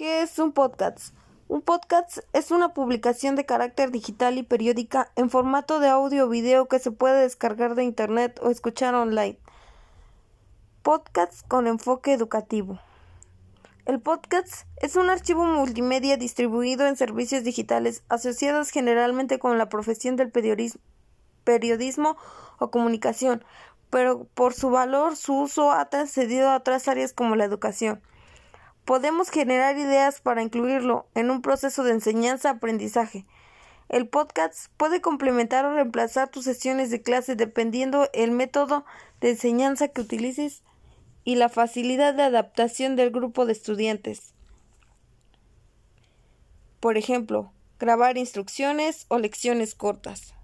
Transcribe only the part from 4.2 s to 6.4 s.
y periódica en formato de audio o